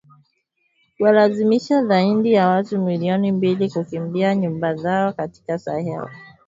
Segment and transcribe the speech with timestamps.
[0.97, 6.09] kuwalazimisha zaidi ya watu milioni mbili kukimbia nyumba zao katika Sahel